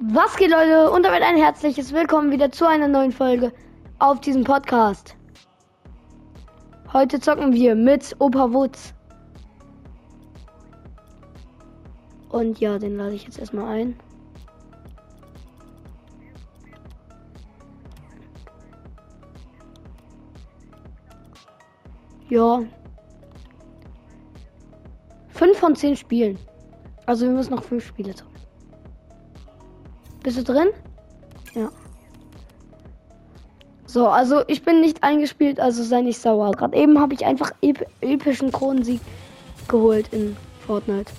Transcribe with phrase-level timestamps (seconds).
[0.00, 3.52] Was geht Leute und damit ein herzliches Willkommen wieder zu einer neuen Folge
[3.98, 5.16] auf diesem Podcast.
[6.92, 8.94] Heute zocken wir mit Opa Wutz.
[12.28, 13.98] Und ja, den lade ich jetzt erstmal ein.
[22.28, 22.62] Ja.
[25.30, 26.38] Fünf von zehn Spielen.
[27.04, 28.37] Also wir müssen noch fünf Spiele zocken.
[30.22, 30.68] Bist du drin?
[31.54, 31.70] Ja.
[33.86, 36.52] So, also ich bin nicht eingespielt, also sei nicht sauer.
[36.52, 39.00] Gerade eben habe ich einfach ep epischen Kronensieg
[39.66, 40.36] geholt in
[40.66, 41.10] Fortnite.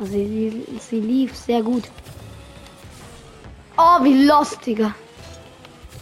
[0.00, 1.84] Also sie, sie lief sehr gut.
[3.76, 4.94] Oh, wie lost, Digga.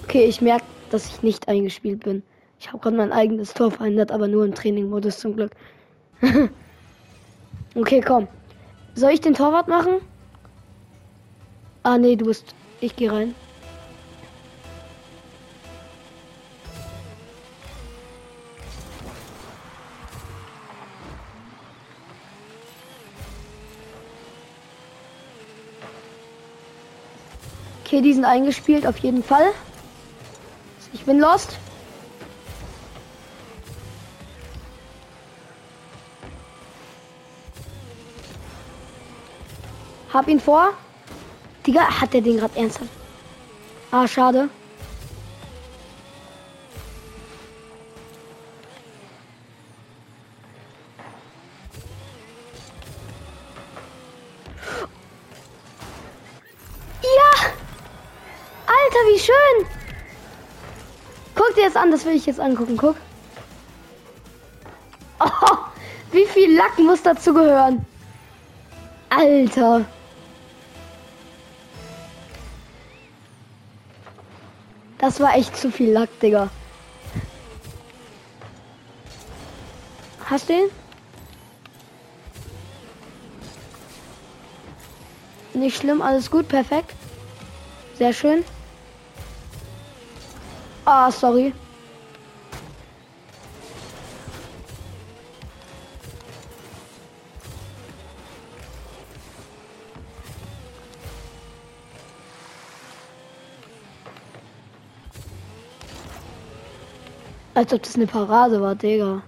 [0.05, 2.23] Okay, ich merke, dass ich nicht eingespielt bin.
[2.59, 5.53] Ich habe gerade mein eigenes Tor verändert, aber nur im Training-Modus zum Glück.
[7.75, 8.29] okay, komm.
[8.95, 10.01] Soll ich den Torwart machen?
[11.83, 12.55] Ah, nee, du bist.
[12.81, 13.35] Ich gehe rein.
[27.85, 29.53] Okay, die sind eingespielt, auf jeden Fall.
[30.93, 31.59] Ich bin lost.
[40.23, 40.73] Hab ihn vor.
[41.67, 42.91] Digga, hat der den gerade ernsthaft?
[43.91, 44.49] Ah, schade.
[59.13, 59.67] Wie schön!
[61.35, 62.77] Guck dir jetzt an, das will ich jetzt angucken.
[62.77, 62.97] Guck.
[65.21, 65.57] Oh,
[66.13, 67.85] wie viel Lack muss dazu gehören?
[69.11, 69.85] Alter.
[75.13, 76.49] Das war echt zu viel Lack, Digga.
[80.25, 80.71] Hast du ihn?
[85.53, 86.95] Nicht schlimm, alles gut, perfekt.
[87.99, 88.43] Sehr schön.
[90.87, 91.53] Ah, sorry.
[107.63, 109.23] Als ob das eine Parade war, Digga.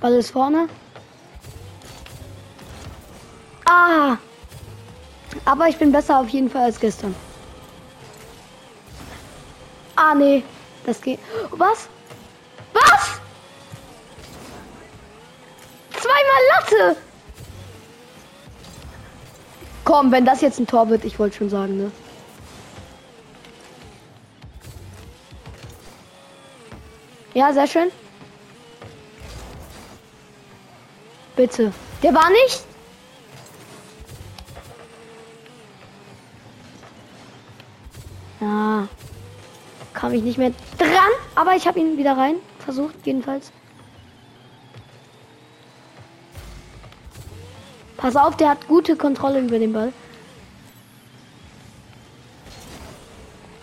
[0.00, 0.68] Ball ist vorne.
[3.64, 4.18] Ah!
[5.44, 7.12] Aber ich bin besser auf jeden Fall als gestern.
[9.96, 10.44] Ah, nee.
[10.86, 11.18] Das geht.
[11.50, 11.88] Was?
[12.72, 13.20] Was?
[15.90, 16.96] Zweimal Latte!
[19.82, 21.90] Komm, wenn das jetzt ein Tor wird, ich wollte schon sagen, ne?
[27.42, 27.90] Ja, sehr schön.
[31.34, 31.72] Bitte.
[32.00, 32.64] Der war nicht?
[38.40, 38.86] Ja.
[39.92, 42.36] Kam ich nicht mehr dran, aber ich habe ihn wieder rein.
[42.60, 43.50] Versucht, jedenfalls.
[47.96, 49.92] Pass auf, der hat gute Kontrolle über den Ball.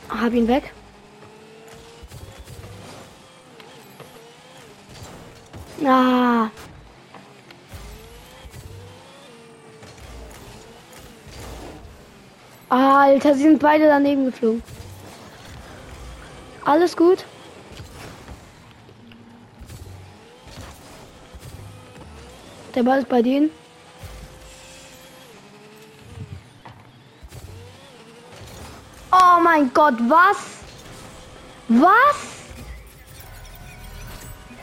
[0.09, 0.73] Hab ihn weg.
[5.91, 6.51] Ah.
[12.69, 14.61] Alter, sie sind beide daneben geflogen.
[16.63, 17.25] Alles gut?
[22.75, 23.49] Der Ball ist bei denen.
[29.11, 30.59] Oh mein Gott, was?
[31.67, 32.38] Was?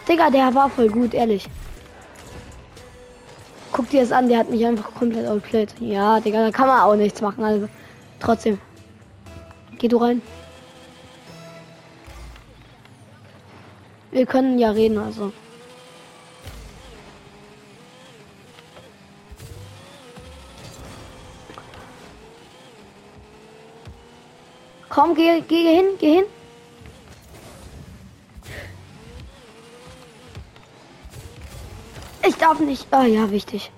[0.08, 1.48] Digga, der war voll gut, ehrlich.
[3.72, 5.74] Guck dir das an, der hat mich einfach komplett outplayed.
[5.80, 7.68] Ja, Digga, da kann man auch nichts machen, also
[8.20, 8.58] trotzdem.
[9.78, 10.22] Geh du rein.
[14.12, 15.32] Wir können ja reden, also.
[24.88, 26.24] Komm, geh, geh hin, geh hin.
[32.46, 32.86] Darf nicht.
[32.90, 33.72] Ah ja, wichtig.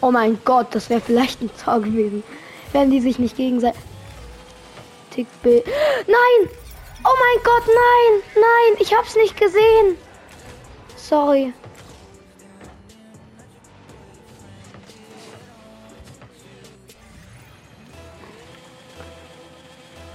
[0.00, 2.24] Oh mein Gott, das wäre vielleicht ein Tor gewesen.
[2.72, 3.80] Wenn die sich nicht gegenseitig.
[5.14, 6.48] Nein!
[7.04, 9.96] Oh mein Gott, nein, nein, ich hab's nicht gesehen.
[10.96, 11.52] Sorry.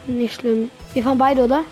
[0.07, 0.71] Nicht schlimm.
[0.93, 1.63] Wir fahren beide, oder?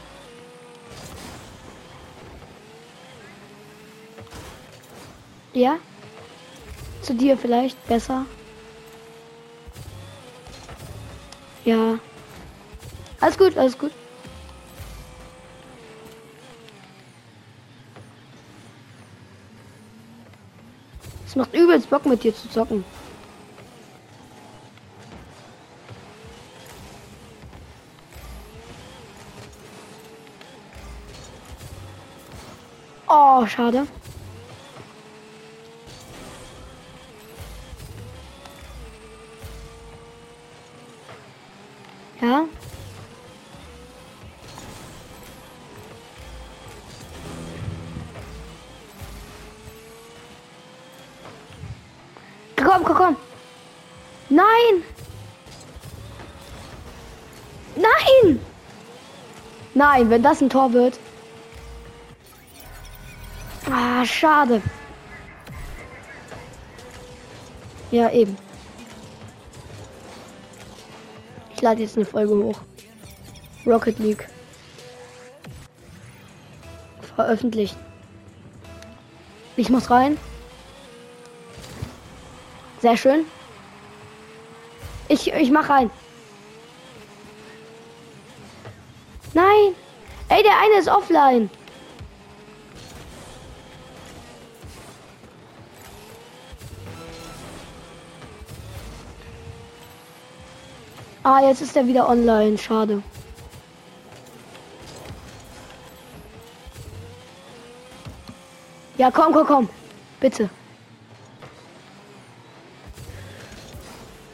[5.56, 5.78] Ja?
[7.02, 8.26] Zu dir vielleicht besser.
[11.64, 11.98] Ja.
[13.22, 13.92] Alles gut, alles gut.
[21.26, 22.84] Es macht übelst Bock mit dir zu zocken.
[33.08, 33.88] Oh, schade.
[59.98, 61.00] Nein, wenn das ein Tor wird.
[63.72, 64.62] Ah, schade.
[67.92, 68.38] Ja, eben.
[71.56, 72.60] Ich lade jetzt eine Folge hoch.
[73.66, 74.28] Rocket League.
[77.16, 77.78] Veröffentlicht.
[79.56, 80.18] Ich muss rein.
[82.82, 83.26] Sehr schön.
[85.08, 85.90] Ich, ich mach rein.
[89.34, 89.76] Nein.
[90.28, 91.50] Ey, der eine ist offline.
[101.24, 102.58] Ah, jetzt ist er wieder online.
[102.58, 103.02] Schade.
[108.98, 109.70] Ja, komm, komm, komm.
[110.20, 110.50] Bitte.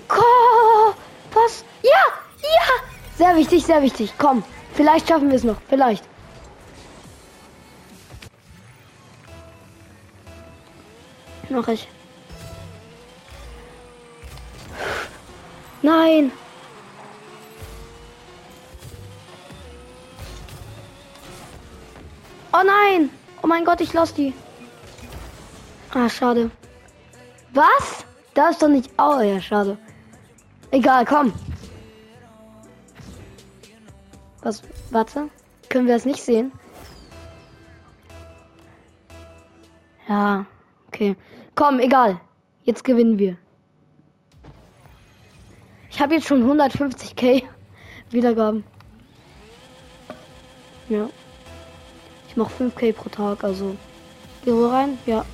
[0.08, 0.94] Komm,
[1.34, 1.64] was?
[1.82, 1.90] Ja,
[2.42, 3.18] ja.
[3.18, 4.14] Sehr wichtig, sehr wichtig.
[4.18, 4.44] Komm,
[4.74, 5.58] vielleicht schaffen wir es noch.
[5.70, 6.11] Vielleicht.
[11.52, 11.86] Noch ich.
[15.82, 16.32] Nein.
[22.54, 23.10] Oh nein!
[23.42, 24.34] Oh mein Gott, ich lasse die.
[25.94, 26.52] Ah, schade.
[27.54, 28.06] Was?
[28.34, 28.90] Da ist doch nicht.
[28.98, 29.78] Oh ja, schade.
[30.72, 31.34] Egal, komm.
[34.42, 34.62] Was?
[34.92, 35.30] Warte.
[35.68, 36.54] Können wir das nicht sehen?
[40.08, 40.46] Ja,
[40.88, 41.18] okay.
[41.56, 42.20] Komm, egal.
[42.64, 43.38] Jetzt gewinnen wir.
[45.90, 47.44] Ich habe jetzt schon 150k
[48.10, 48.64] Wiedergaben.
[50.90, 51.10] Ja.
[52.28, 53.76] Ich mache 5k pro Tag, also.
[54.44, 54.98] Geh so rein?
[55.06, 55.26] Ja.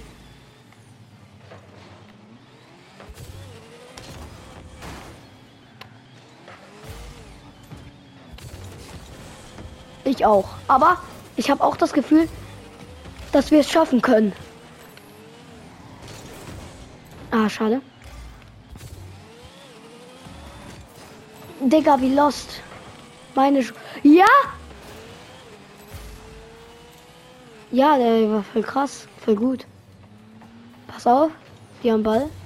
[10.04, 10.50] Ich auch.
[10.68, 10.98] Aber
[11.36, 12.28] ich habe auch das Gefühl,
[13.32, 14.34] dass wir es schaffen können.
[17.48, 17.82] Ah, schade.
[21.62, 22.62] Digga, wie lost.
[23.36, 23.74] Meine Sch
[24.04, 24.26] Ja!
[27.72, 29.66] Ja, der war voll krass, voll gut.
[30.88, 31.32] Pass auf,
[31.82, 32.30] die haben Ball.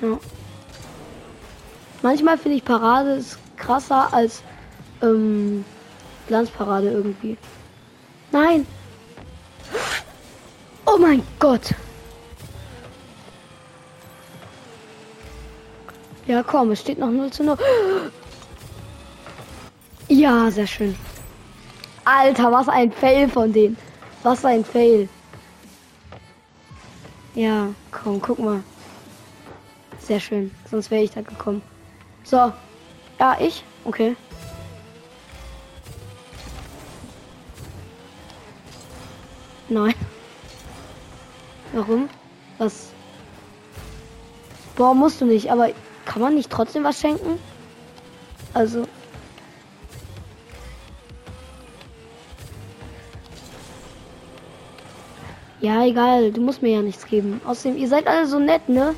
[0.00, 0.18] Ja.
[2.02, 4.42] Manchmal finde ich Parade ist krasser als
[5.02, 5.64] ähm,
[6.28, 7.36] Glanzparade irgendwie.
[8.30, 8.66] Nein!
[10.86, 11.74] Oh mein Gott!
[16.26, 17.56] Ja, komm, es steht noch 0 zu 0.
[20.08, 20.96] Ja, sehr schön.
[22.04, 23.76] Alter, was ein Fail von denen.
[24.22, 25.08] Was ein Fail.
[27.34, 28.62] Ja, komm, guck mal.
[30.00, 30.52] Sehr schön.
[30.70, 31.62] Sonst wäre ich da gekommen.
[32.24, 32.52] So.
[33.18, 33.62] Ja, ich?
[33.84, 34.16] Okay.
[39.68, 39.94] Nein.
[41.72, 42.08] Warum?
[42.58, 42.90] Was?
[44.76, 45.70] Boah, musst du nicht, aber
[46.06, 47.38] kann man nicht trotzdem was schenken?
[48.54, 48.86] Also,
[55.66, 57.40] Ja, egal, du musst mir ja nichts geben.
[57.44, 58.94] Außerdem, ihr seid alle so nett, ne?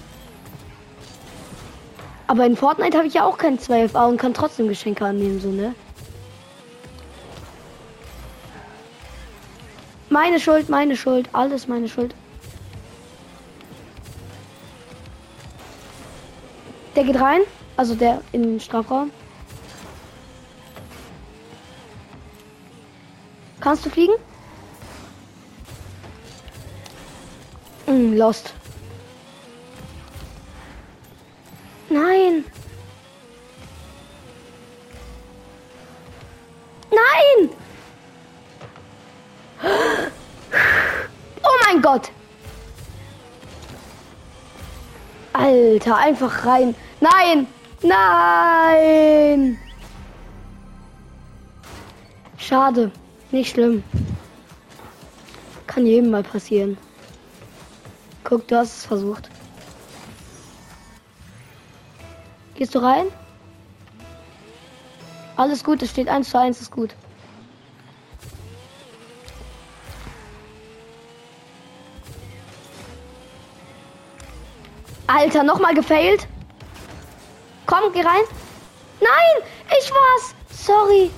[2.26, 5.48] Aber in Fortnite habe ich ja auch kein 12a und kann trotzdem Geschenke annehmen, so,
[5.48, 5.74] ne?
[10.10, 12.14] Meine Schuld, meine Schuld, alles meine Schuld.
[16.98, 17.42] Der geht rein,
[17.76, 19.12] also der in den Strafraum.
[23.60, 24.14] Kannst du fliegen?
[27.86, 28.52] Mm, lost.
[31.88, 32.44] Nein.
[36.90, 37.50] Nein!
[41.44, 42.10] Oh mein Gott!
[45.48, 46.74] Alter, einfach rein.
[47.00, 47.46] Nein!
[47.82, 49.58] Nein!
[52.36, 52.92] Schade.
[53.30, 53.82] Nicht schlimm.
[55.66, 56.76] Kann jedem mal passieren.
[58.24, 59.30] Guck, du hast es versucht.
[62.54, 63.06] Gehst du rein?
[65.36, 66.94] Alles gut, es steht 1 zu 1, ist gut.
[75.08, 76.28] Alter, nochmal gefailt.
[77.64, 78.22] Komm, geh rein.
[79.00, 79.48] Nein,
[79.80, 80.34] ich war's.
[80.50, 81.10] Sorry.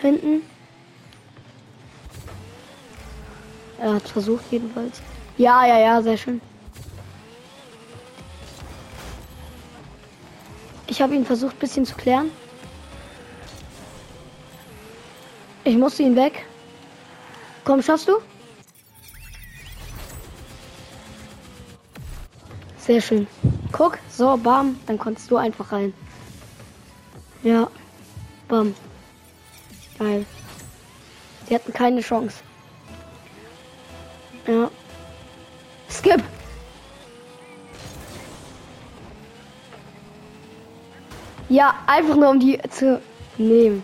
[0.00, 0.42] Hinten.
[3.78, 5.00] Er hat versucht jedenfalls.
[5.38, 6.40] Ja, ja, ja, sehr schön.
[10.88, 12.30] Ich habe ihn versucht, ein bisschen zu klären.
[15.62, 16.44] Ich musste ihn weg.
[17.64, 18.18] Komm, schaffst du?
[22.78, 23.26] Sehr schön.
[23.72, 25.94] Guck, so, bam, dann konntest du einfach rein.
[27.42, 27.68] Ja,
[28.46, 28.74] bam.
[29.98, 30.26] Geil.
[31.48, 32.36] Sie hatten keine Chance.
[34.46, 34.70] Ja.
[35.88, 36.22] Skip.
[41.48, 43.00] Ja, einfach nur um die zu
[43.38, 43.82] nehmen.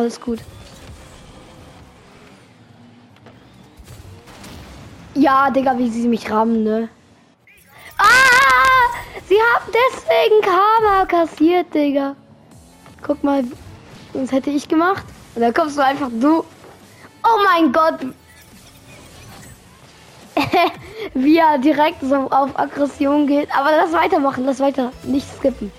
[0.00, 0.38] Alles gut.
[5.14, 6.88] Ja, Digga, wie sie mich rammen, ne?
[7.98, 8.88] Ah!
[9.28, 12.16] Sie haben deswegen Karma kassiert, Digga.
[13.02, 13.44] Guck mal,
[14.14, 15.04] das hätte ich gemacht.
[15.34, 16.44] Und dann kommst du einfach du.
[17.22, 18.00] Oh mein Gott.
[21.12, 23.54] wie er direkt so auf Aggression geht.
[23.54, 24.92] Aber lass weitermachen, lass weiter.
[25.02, 25.70] Nicht skippen.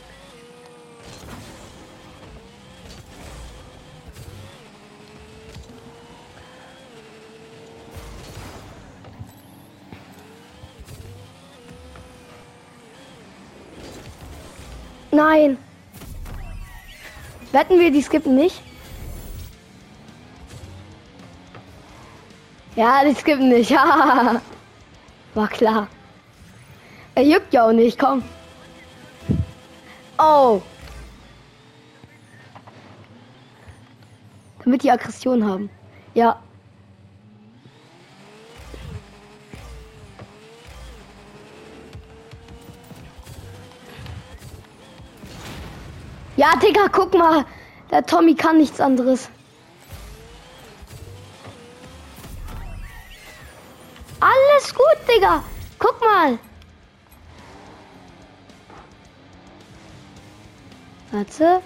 [15.21, 15.57] Nein.
[17.51, 18.59] Wetten wir, die skippen nicht?
[22.75, 23.71] Ja, die skippen nicht.
[25.35, 25.87] War klar.
[27.13, 28.23] Er juckt ja auch nicht, komm.
[30.17, 30.59] Oh.
[34.63, 35.69] Damit die Aggression haben.
[36.15, 36.39] Ja.
[46.41, 47.45] Ja, Digga, guck mal.
[47.91, 49.29] Der Tommy kann nichts anderes.
[54.19, 55.43] Alles gut, Digga.
[55.77, 56.39] Guck mal.
[61.11, 61.61] Warte.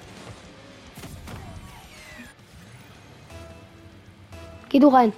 [4.68, 5.14] Geh du rein.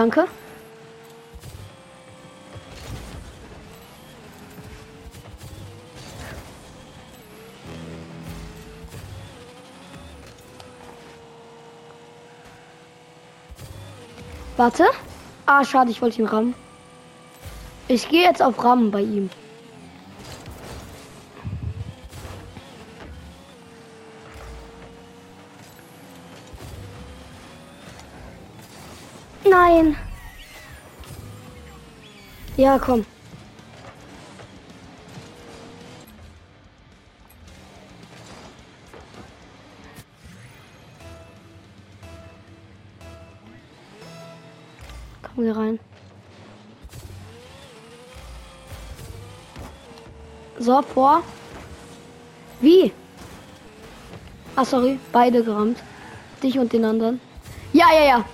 [0.00, 0.26] Danke.
[14.56, 14.84] Warte.
[15.44, 16.54] Ah, schade, ich wollte ihn rammen.
[17.86, 19.28] Ich gehe jetzt auf Rammen bei ihm.
[32.60, 33.06] Ja, komm.
[45.22, 45.78] Komm hier rein.
[50.58, 51.22] So, vor.
[52.60, 52.92] Wie?
[54.54, 54.98] Ah, sorry.
[55.12, 55.78] Beide gerammt.
[56.42, 57.20] Dich und den anderen.
[57.72, 58.24] Ja, ja, ja.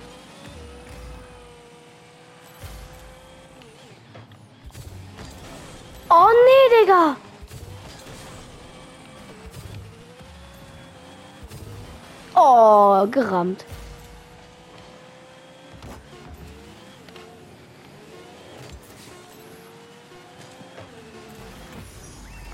[12.97, 13.63] Mauer gerammt.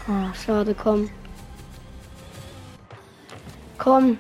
[0.05, 1.09] Ah, schade, komm.
[3.77, 4.17] Komm.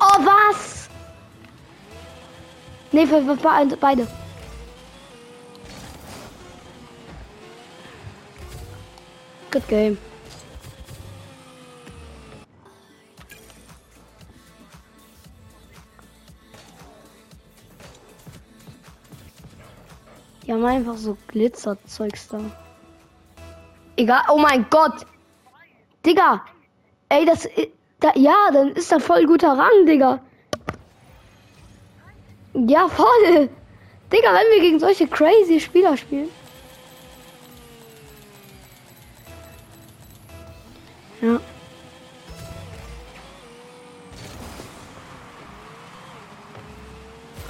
[0.00, 0.88] Oh, was?
[2.92, 4.08] Nee, für, für, für beide.
[9.50, 9.98] Good game.
[20.66, 22.40] Haben einfach so Glitzerzeugs da.
[23.96, 24.22] Egal.
[24.30, 25.06] Oh mein Gott.
[26.04, 26.44] Digga.
[27.08, 27.48] Ey, das.
[28.00, 30.20] Da, ja, dann ist da voll guter Rang, Digga.
[32.54, 33.48] Ja, voll.
[34.12, 36.28] Digga, wenn wir gegen solche crazy Spieler spielen.
[41.20, 41.40] Ja.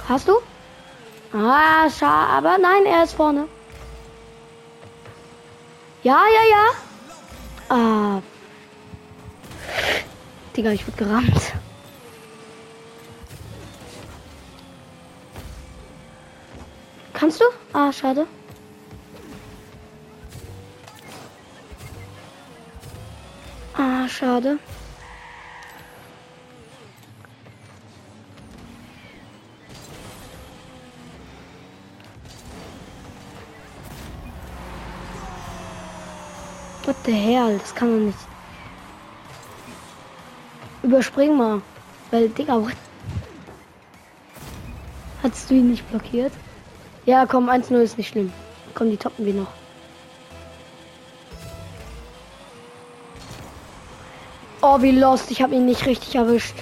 [0.07, 0.39] Hast du?
[1.37, 2.31] Ah, schade.
[2.31, 3.49] Aber nein, er ist vorne.
[6.01, 7.75] Ja, ja, ja.
[7.75, 8.21] Ah.
[10.55, 11.53] Digga, ich wurde gerammt.
[17.11, 17.45] Kannst du?
[17.73, 18.27] Ah, schade.
[23.73, 24.57] Ah, schade.
[37.05, 37.59] The hell?
[37.59, 38.17] Das kann man nicht.
[40.81, 41.61] Überspring mal.
[42.11, 42.75] Weil, Digga, what?
[45.21, 46.33] Hattest du ihn nicht blockiert?
[47.05, 48.33] Ja, komm, 1-0 ist nicht schlimm.
[48.73, 49.51] Komm, die toppen wir noch.
[54.61, 55.29] Oh, wie lost.
[55.29, 56.55] Ich habe ihn nicht richtig erwischt.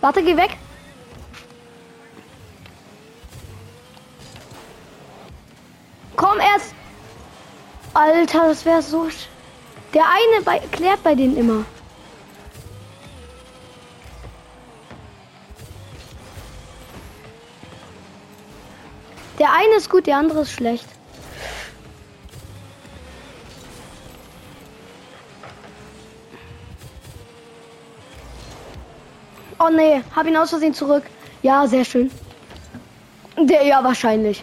[0.00, 0.56] Warte, geh weg.
[8.14, 9.08] Alter, das wäre so.
[9.92, 11.64] Der eine bei, klärt bei denen immer.
[19.38, 20.86] Der eine ist gut, der andere ist schlecht.
[29.60, 31.04] Oh nee, hab ihn aus Versehen zurück.
[31.42, 32.10] Ja, sehr schön.
[33.36, 34.42] Der ja wahrscheinlich.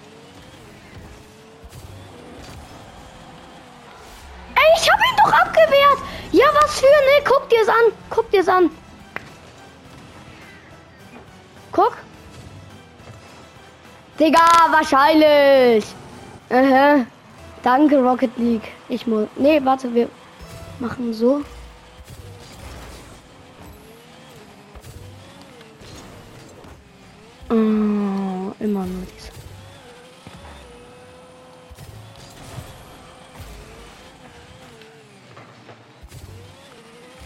[8.36, 8.70] Dir's an.
[11.72, 11.98] Guck.
[14.20, 15.86] Digga, wahrscheinlich.
[16.50, 17.06] Aha.
[17.64, 18.72] Danke, Rocket League.
[18.90, 19.28] Ich muss.
[19.38, 20.10] Nee, warte, wir
[20.80, 21.44] machen so.
[27.50, 27.54] Oh,
[28.60, 29.32] immer nur diese.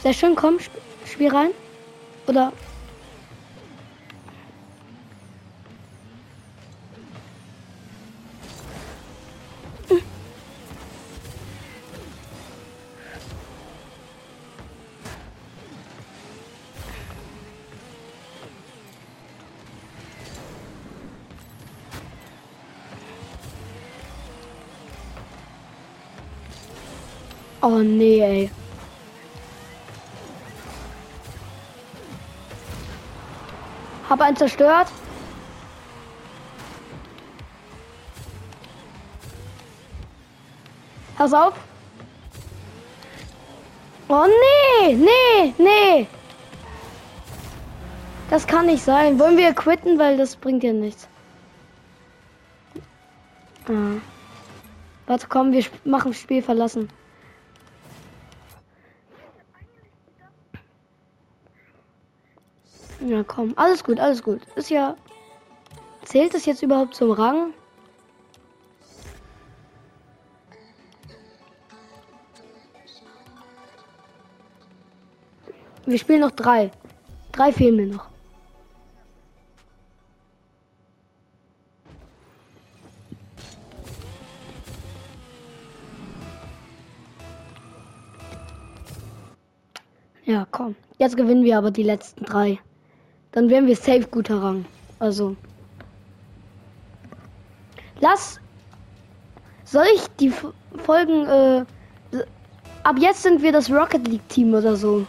[0.02, 0.79] Sehr schön, komm, sp
[1.20, 1.52] spiel rein.
[2.28, 2.54] Oder.
[27.62, 28.59] Oh nee, ey.
[34.20, 34.88] Hab einen zerstört.
[41.16, 41.54] Pass auf.
[44.10, 46.08] Oh nee, nee, nee.
[48.30, 49.18] Das kann nicht sein.
[49.20, 51.08] Wollen wir quitten, weil das bringt ja nichts.
[53.70, 54.02] Ah.
[55.08, 56.90] Warte, komm, wir machen Spiel verlassen.
[63.02, 63.54] Ja, komm.
[63.56, 64.42] Alles gut, alles gut.
[64.56, 64.96] Ist ja.
[66.04, 67.54] Zählt es jetzt überhaupt zum Rang?
[75.86, 76.72] Wir spielen noch drei.
[77.32, 78.10] Drei fehlen mir noch.
[90.26, 90.76] Ja, komm.
[91.00, 92.60] Jetzt gewinnen wir aber die letzten drei.
[93.32, 94.66] Dann wären wir safe guter Rang.
[95.00, 95.36] Also.
[98.00, 98.40] Lass.
[99.66, 100.34] Soll ich die
[100.84, 101.26] Folgen.
[101.28, 101.66] Äh,
[102.84, 105.06] ab jetzt sind wir das Rocket League Team oder so.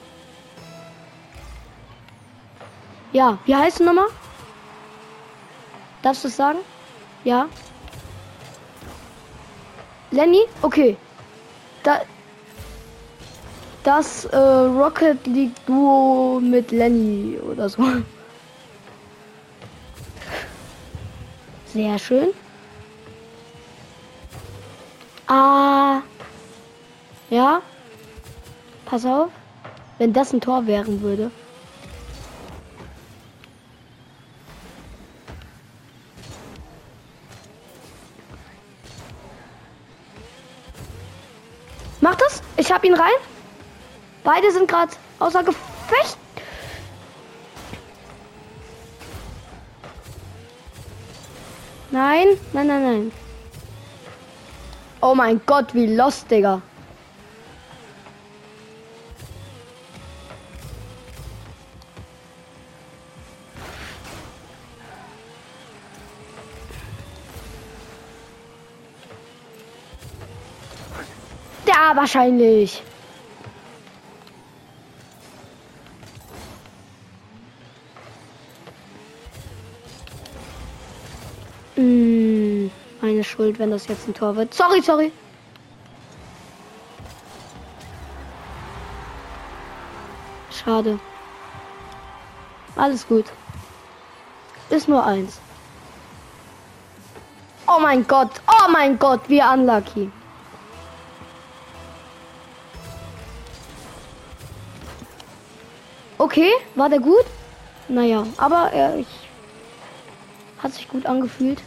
[3.12, 4.06] Ja, wie heißt du nochmal?
[6.02, 6.58] Darfst du es sagen?
[7.24, 7.48] Ja.
[10.10, 10.42] Lenny?
[10.62, 10.96] Okay.
[11.82, 12.00] Da,
[13.84, 17.82] das äh, Rocket League Duo mit Lenny oder so.
[21.66, 22.28] Sehr schön.
[25.26, 26.00] Ah.
[27.30, 27.62] Ja.
[28.84, 29.30] Pass auf.
[29.98, 31.30] Wenn das ein Tor wären würde.
[42.00, 42.42] Mach das.
[42.56, 43.29] Ich hab ihn rein.
[44.22, 46.18] Beide sind gerade außer Gefecht.
[51.90, 53.12] Nein, nein, nein, nein.
[55.00, 56.62] Oh mein Gott, wie lost, Digga.
[72.00, 72.82] Wahrscheinlich.
[81.80, 84.52] Hm, meine Schuld, wenn das jetzt ein Tor wird.
[84.52, 85.10] Sorry, sorry.
[90.50, 91.00] Schade.
[92.76, 93.24] Alles gut.
[94.68, 95.40] Ist nur eins.
[97.66, 100.10] Oh mein Gott, oh mein Gott, wie unlucky.
[106.18, 107.24] Okay, war der gut?
[107.88, 109.29] Naja, aber er ich,
[110.62, 111.62] hat sich gut angefühlt.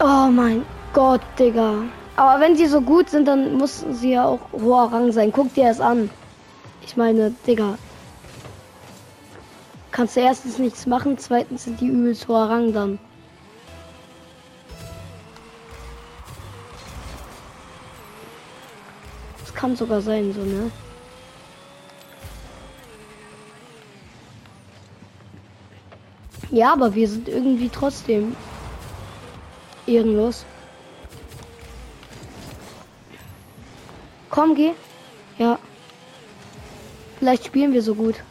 [0.00, 1.84] Oh mein Gott, Digga.
[2.16, 5.32] Aber wenn sie so gut sind, dann müssen sie ja auch hoher Rang sein.
[5.32, 6.10] Guck dir es an.
[6.82, 7.78] Ich meine, Digga.
[9.90, 12.98] Kannst du erstens nichts machen, zweitens sind die übelst hoher Rang dann.
[19.64, 20.70] kann sogar sein, so, ne?
[26.54, 28.36] Ja, aber wir sind irgendwie trotzdem
[29.88, 30.44] ehrenlos.
[34.30, 34.70] Komm, geh.
[35.36, 35.58] Ja.
[37.18, 38.22] Vielleicht spielen wir so gut.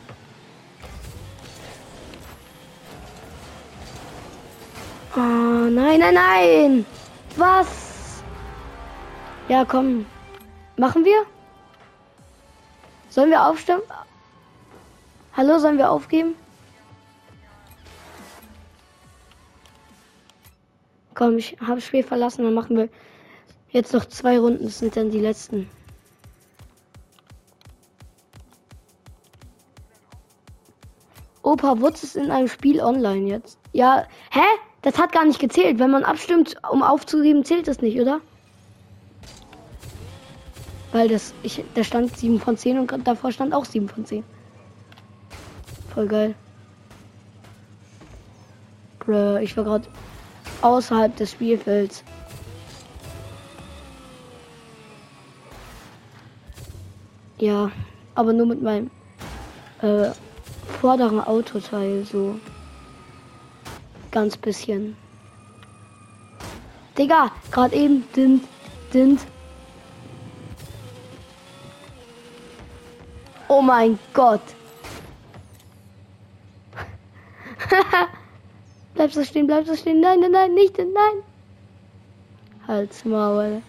[5.17, 6.86] Oh, nein, nein, nein.
[7.36, 8.23] Was?
[9.49, 10.05] Ja, komm.
[10.77, 11.25] Machen wir?
[13.09, 13.83] Sollen wir aufstimmen?
[15.36, 16.36] Hallo, sollen wir aufgeben?
[21.23, 22.89] Komm, ich habe Spiel verlassen, dann machen wir
[23.69, 24.65] jetzt noch zwei Runden.
[24.65, 25.69] Das sind dann die letzten.
[31.43, 33.57] Opa Wutz ist in einem Spiel online jetzt.
[33.71, 34.41] Ja, hä?
[34.81, 35.79] Das hat gar nicht gezählt.
[35.79, 38.19] Wenn man abstimmt, um aufzugeben, zählt das nicht, oder?
[40.91, 44.25] Weil das, ich, da stand 7 von 10 und davor stand auch 7 von 10.
[45.93, 46.36] Voll geil.
[48.99, 49.88] Bruh, ich war gerade
[50.63, 52.04] außerhalb des Spielfelds.
[57.38, 57.71] Ja,
[58.15, 58.89] aber nur mit meinem
[59.82, 60.12] äh,
[60.80, 62.39] vorderen Autoteil so.
[64.12, 64.95] Ganz bisschen.
[66.97, 68.43] Digga, gerade eben dint,
[68.93, 69.19] dint,
[73.47, 74.41] Oh mein Gott.
[79.03, 79.99] bleib so stehen, bleib so stehen.
[79.99, 81.23] Nein, nein, nein, nicht, nein.
[82.67, 83.61] Halt's Maul.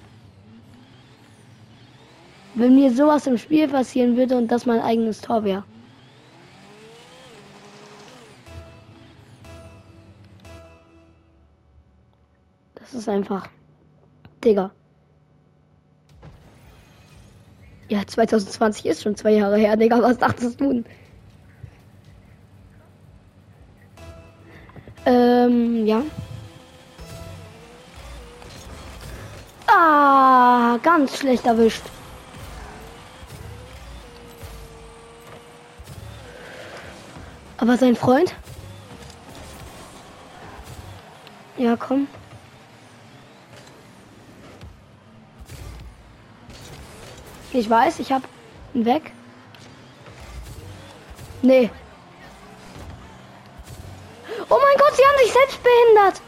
[2.55, 5.64] Wenn mir sowas im Spiel passieren würde und das mein eigenes Tor wäre.
[12.77, 13.49] Das ist einfach.
[14.44, 14.70] Digga.
[17.88, 20.01] Ja, 2020 ist schon zwei Jahre her, Digga.
[20.01, 20.85] Was dachtest du?
[25.45, 26.03] Ähm, ja.
[29.67, 31.83] Ah, ganz schlecht erwischt.
[37.59, 38.35] Aber sein Freund?
[41.57, 42.07] Ja, komm.
[47.53, 48.25] Ich weiß, ich habe
[48.75, 49.13] ihn weg.
[51.43, 51.71] Nee.
[54.55, 56.21] Oh mein Gott, sie haben sich selbst behindert.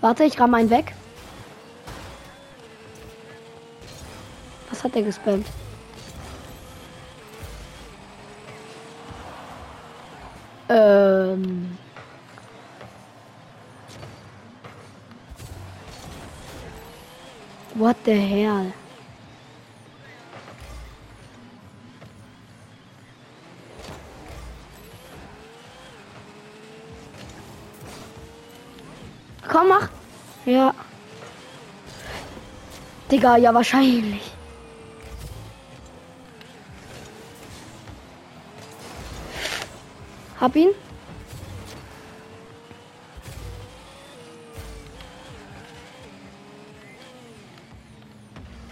[0.00, 0.94] Warte, ich ramm einen weg.
[4.70, 5.46] Was hat er gespammt?
[10.70, 11.76] Ähm.
[17.74, 18.71] What the hell?
[33.12, 34.22] Digga, ja wahrscheinlich.
[40.40, 40.70] Hab ihn.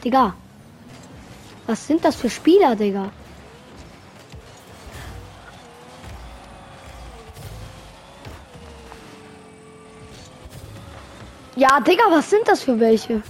[0.03, 0.35] Digga.
[1.67, 3.13] Was sind das für Spieler, Digga?
[11.57, 13.23] Ja, Digga, was sind das für welche?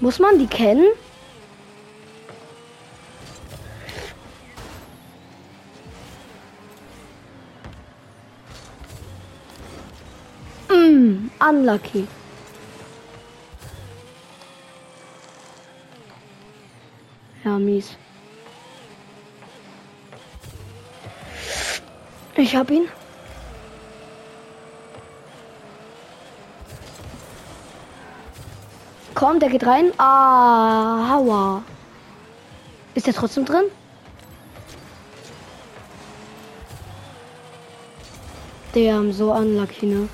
[0.00, 0.92] Muss man die kennen?
[10.70, 12.08] Mm, unlucky.
[17.44, 17.96] Ja, mies.
[22.36, 22.88] Ich hab ihn.
[29.20, 29.92] Komm, der geht rein.
[29.98, 31.62] Ah, Haua.
[32.94, 33.64] Ist der trotzdem drin?
[38.74, 40.08] Der so unlucky, ne?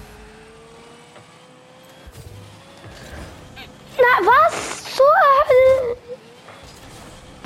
[3.96, 5.06] Na, was zur
[5.46, 5.96] Hölle?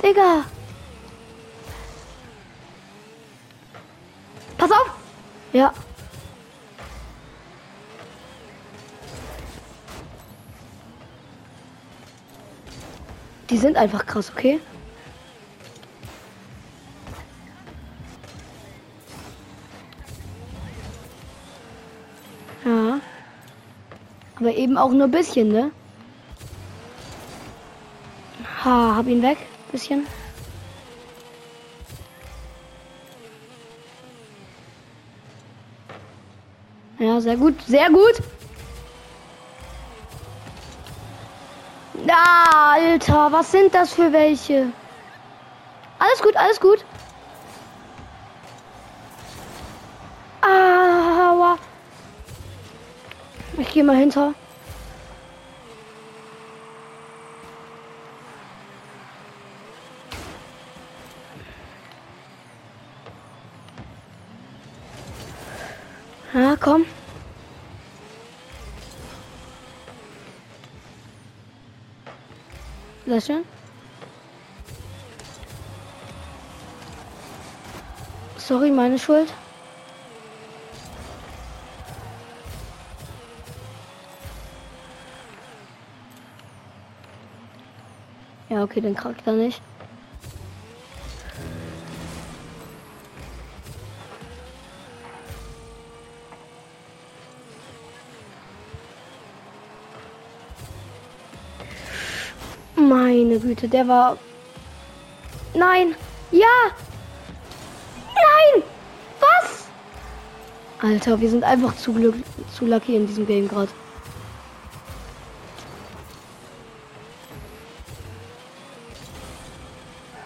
[0.01, 0.45] Digga.
[4.57, 4.89] Pass auf.
[5.53, 5.71] Ja.
[13.51, 14.61] Die sind einfach krass, okay?
[22.63, 23.01] Ja.
[24.37, 25.71] Aber eben auch nur ein bisschen, ne?
[28.63, 29.37] Ha, hab ihn weg.
[29.73, 30.07] Bisschen.
[36.99, 37.61] Ja, sehr gut.
[37.67, 38.21] Sehr gut.
[42.91, 44.73] Alter, was sind das für welche?
[45.97, 46.83] Alles gut, alles gut.
[50.41, 51.57] Ah,
[53.57, 54.33] ich gehe mal hinter.
[66.33, 66.85] Ja, komm.
[73.05, 73.45] Sehr schön.
[78.37, 79.33] Sorry, meine Schuld.
[88.49, 89.61] Ja, okay, den er nicht.
[103.51, 104.17] Güte, der war.
[105.53, 105.93] Nein!
[106.31, 106.47] Ja!
[108.07, 108.63] Nein!
[109.19, 109.67] Was?
[110.81, 112.15] Alter, wir sind einfach zu glück
[112.55, 113.69] zu lucky in diesem Game gerade.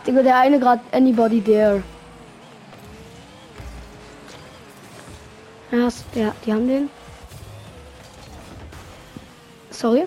[0.06, 1.82] Digga, der eine gerade anybody there.
[5.72, 5.90] Ja,
[6.46, 6.90] die haben den.
[9.72, 10.06] Sorry.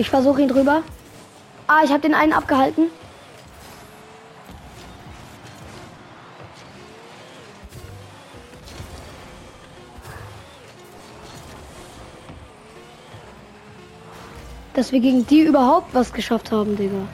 [0.00, 0.82] Ich versuche ihn drüber.
[1.66, 2.86] Ah, ich habe den einen abgehalten.
[14.72, 17.06] Dass wir gegen die überhaupt was geschafft haben, Digga.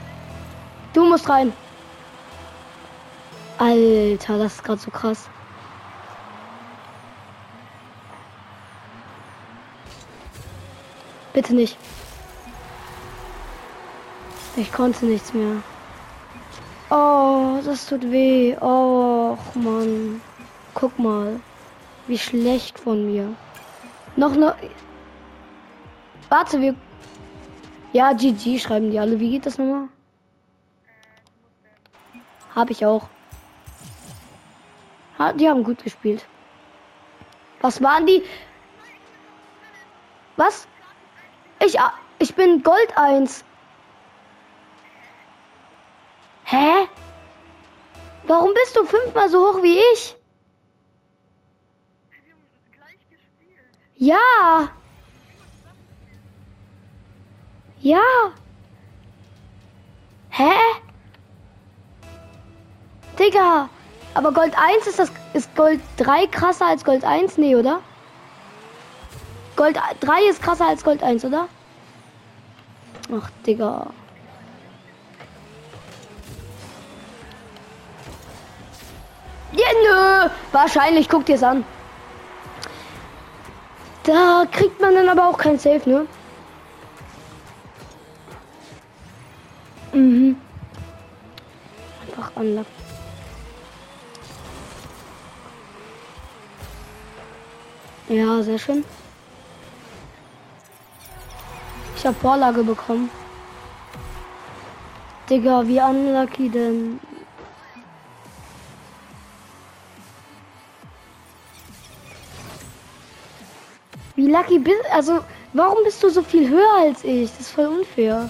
[0.93, 1.51] Du musst rein.
[3.57, 5.29] Alter, das ist gerade so krass.
[11.33, 11.77] Bitte nicht.
[14.57, 15.61] Ich konnte nichts mehr.
[16.89, 18.57] Oh, das tut weh.
[18.59, 20.19] Oh, Mann.
[20.73, 21.39] Guck mal.
[22.07, 23.35] Wie schlecht von mir.
[24.15, 24.55] Noch ne.
[26.29, 26.73] Warte, wir.
[27.93, 29.19] Ja, GG schreiben die alle.
[29.19, 29.89] Wie geht das nochmal?
[32.55, 33.07] Habe ich auch.
[35.35, 36.25] Die haben gut gespielt.
[37.61, 38.23] Was waren die?
[40.35, 40.67] Was?
[41.63, 43.43] Ich, ah, ich bin Gold 1.
[46.49, 46.87] Hä?
[48.25, 50.15] Warum bist du fünfmal so hoch wie ich?
[53.97, 54.69] Ja.
[57.81, 57.99] Ja.
[60.29, 60.53] Hä?
[63.19, 63.69] Digga.
[64.13, 65.11] Aber Gold 1 ist das.
[65.33, 67.37] Ist Gold 3 krasser als Gold 1?
[67.37, 67.81] Nee, oder?
[69.57, 71.49] Gold 3 ist krasser als Gold 1, oder?
[73.11, 73.87] Ach, Digga.
[79.57, 80.29] Ja, nö.
[80.51, 81.65] Wahrscheinlich, guckt ihr es an.
[84.03, 86.07] Da kriegt man dann aber auch kein Safe, ne?
[89.91, 90.37] Mhm.
[92.07, 92.71] Einfach anlassen.
[98.09, 98.85] Ja, sehr schön.
[101.97, 103.09] Ich habe Vorlage bekommen.
[105.29, 106.99] Digga, wie unlucky denn?
[114.27, 115.19] Wie lucky bist Also,
[115.53, 117.31] warum bist du so viel höher als ich?
[117.31, 118.29] Das ist voll unfair.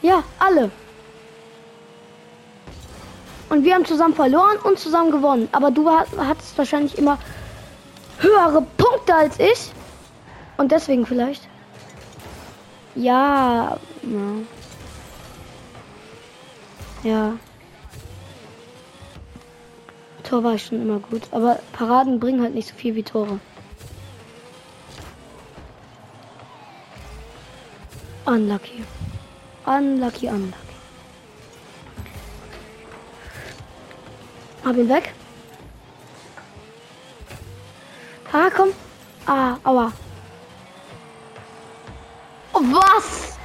[0.00, 0.72] Ja, alle.
[3.48, 5.48] Und wir haben zusammen verloren und zusammen gewonnen.
[5.52, 7.16] Aber du hattest wahrscheinlich immer
[8.18, 9.70] höhere Punkte als ich.
[10.56, 11.46] Und deswegen vielleicht.
[12.96, 13.78] Ja.
[17.04, 17.08] Ja.
[17.08, 17.32] ja.
[20.32, 21.24] Tor war schon immer gut.
[21.30, 23.38] Aber Paraden bringen halt nicht so viel wie Tore.
[28.24, 28.82] Unlucky.
[29.66, 30.56] Unlucky, unlucky.
[34.64, 35.12] Hab ihn weg.
[38.32, 38.70] Ah, komm.
[39.26, 39.92] Ah, aua.
[42.54, 43.36] Oh, was?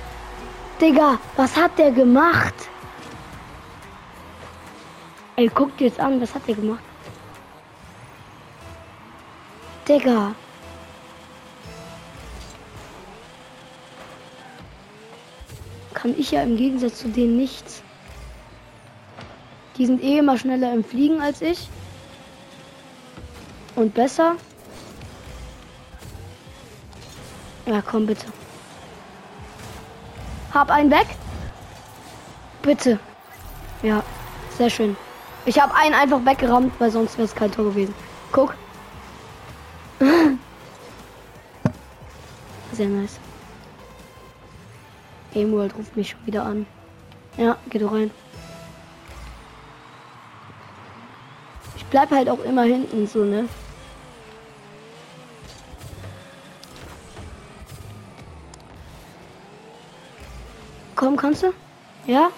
[0.80, 2.70] Digga, was hat der gemacht?
[5.40, 6.84] Ey, guck dir jetzt an, was hat der gemacht?
[9.88, 10.34] Digga.
[15.94, 17.84] Kann ich ja im Gegensatz zu denen nichts.
[19.78, 21.70] Die sind eh immer schneller im Fliegen als ich.
[23.76, 24.38] Und besser.
[27.68, 28.26] Ja, komm bitte.
[30.52, 31.08] Hab einen weg.
[32.64, 33.00] Bitte.
[33.84, 34.04] Ja,
[34.58, 34.98] sehr schön.
[35.48, 37.96] Ich habe einen einfach weggerammt, weil sonst wäre es kein Tor gewesen.
[38.34, 38.54] Guck.
[42.74, 43.18] Sehr nice.
[45.34, 46.68] Emuald ruft mich schon wieder an.
[47.38, 48.12] Ja, geh doch rein.
[51.78, 53.48] Ich bleib halt auch immer hinten so, ne?
[60.96, 61.54] Komm, kannst du?
[62.06, 62.32] Ja?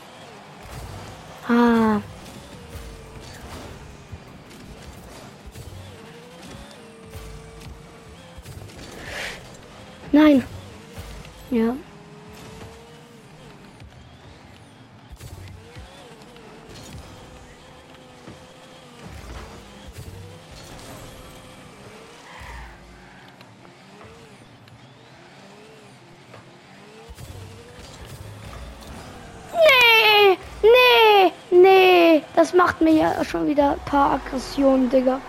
[32.39, 35.19] Das macht mir ja schon wieder ein paar Aggressionen, Digga.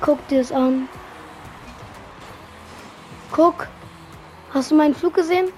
[0.00, 0.88] Guck dir es an.
[3.30, 3.68] Guck.
[4.54, 5.48] Hast du meinen Flug gesehen?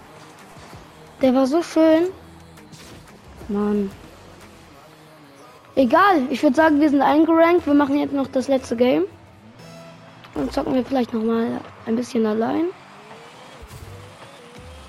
[1.22, 2.08] Der war so schön.
[3.46, 3.92] Mann.
[5.76, 7.64] Egal, ich würde sagen, wir sind eingerankt.
[7.64, 9.04] Wir machen jetzt noch das letzte Game.
[10.34, 12.64] Und zocken wir vielleicht noch mal ein bisschen allein.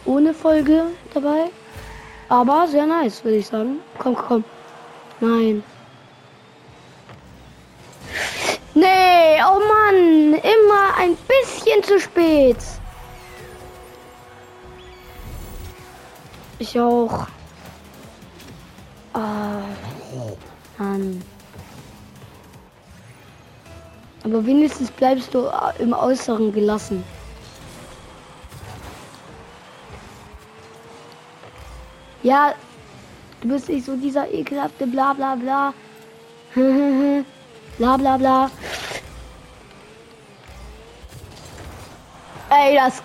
[0.06, 1.52] Ohne Folge dabei.
[2.30, 3.78] Aber sehr nice, würde ich sagen.
[4.00, 4.44] Komm, komm.
[5.20, 5.64] Nein.
[8.80, 10.34] Nee, oh Mann.
[10.34, 12.58] Immer ein bisschen zu spät.
[16.60, 17.28] Ich auch.
[19.14, 19.62] Ah,
[20.78, 21.24] Mann.
[24.24, 27.04] Aber wenigstens bleibst du im Äußeren gelassen.
[32.22, 32.54] Ja,
[33.42, 35.74] du bist nicht so dieser ekelhafte bla bla bla.
[37.78, 38.52] bla bla bla.
[42.60, 43.02] Ey, das.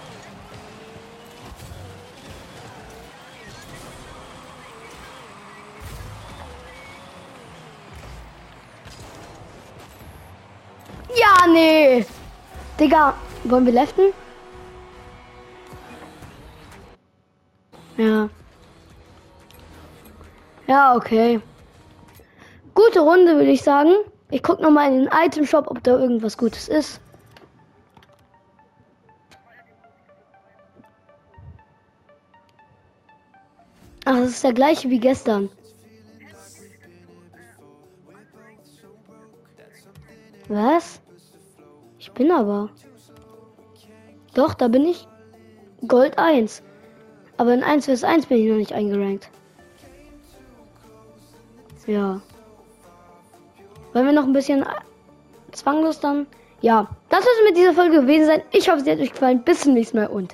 [11.14, 12.04] Ja, nee.
[12.80, 14.12] Digga, wollen wir leften?
[17.96, 18.28] Ja.
[20.66, 21.40] Ja, okay.
[22.74, 23.90] Gute Runde, würde ich sagen.
[24.30, 27.00] Ich gucke nochmal in den Item Shop, ob da irgendwas Gutes ist.
[34.34, 35.48] Ist der gleiche wie gestern.
[40.48, 41.00] Was?
[41.98, 42.70] Ich bin aber.
[44.34, 45.06] Doch, da bin ich
[45.86, 46.62] Gold 1.
[47.36, 49.30] Aber in 1 vs 1 bin ich noch nicht eingerankt.
[51.86, 52.20] Ja.
[53.92, 54.64] Wollen wir noch ein bisschen
[55.52, 56.26] zwanglos dann?
[56.60, 58.42] Ja, das soll es mit dieser Folge gewesen sein.
[58.52, 59.42] Ich hoffe, sie hat euch gefallen.
[59.44, 60.22] Bis zum nächsten Mal und